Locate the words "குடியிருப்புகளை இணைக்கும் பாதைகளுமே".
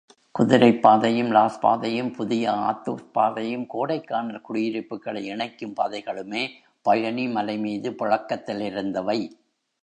4.41-6.49